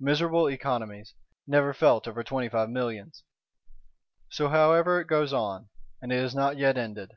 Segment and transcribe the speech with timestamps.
[0.00, 1.14] Miserable economies;
[1.46, 3.24] never felt over Twenty five Millions!
[4.28, 5.70] So, however, it goes on:
[6.02, 7.12] and is not yet ended.